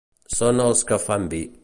[0.37, 1.43] Són els que fan vi.